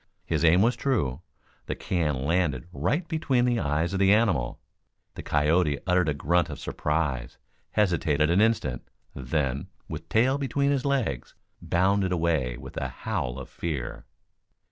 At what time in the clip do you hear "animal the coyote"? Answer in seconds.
4.11-5.77